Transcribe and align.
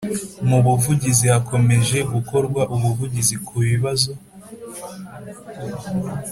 Mu 0.49 0.57
buvugizi 0.65 1.25
hakomeje 1.33 1.97
gukorwa 2.13 2.61
ubuvugizi 2.75 3.35
ku 3.45 3.55
bibazo. 3.67 4.11